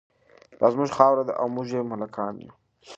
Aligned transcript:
دا 0.59 0.67
زموږ 0.73 0.89
خاوره 0.97 1.23
ده 1.27 1.33
او 1.41 1.47
موږ 1.55 1.67
یې 1.75 1.81
مالکان 1.91 2.35
یو. 2.45 2.53